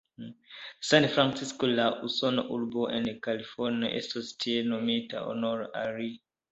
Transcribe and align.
Sanfrancisko, 0.91 1.69
la 1.81 1.85
usona 2.09 2.47
urbo 2.57 2.89
en 2.97 3.13
Kalifornio, 3.29 3.93
estis 4.03 4.35
tiel 4.43 4.75
nomita 4.75 5.27
honore 5.31 5.75
al 5.85 5.99
li. 6.05 6.15